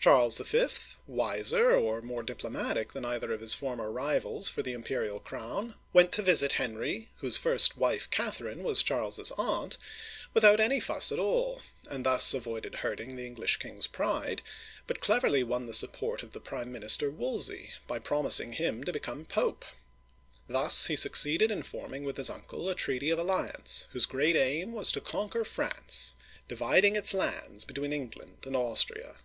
[0.00, 0.66] Charles V.,
[1.06, 6.10] wiser or more diplomatic than either of his former rivals for the imperial crown, went
[6.10, 7.28] to visit Henry o.
[7.28, 9.78] F.— 15 Digitized by VjOOQIC 232 OLD FRANCE— whose first wife, Catherine, was Charles's aunt—
[10.34, 14.42] without any fuss at all, and not only avoided hurting the English king's pride,
[14.88, 18.82] but cleverly won the support of the prime minister Wolsey by promising to help him
[18.82, 19.64] to become Pope.
[20.48, 24.72] Thus he succeeded in forming with his uncle a treaty of alliance, whose great aim
[24.72, 26.16] was to conquer France,
[26.48, 29.18] dividing its lands between England and Austria.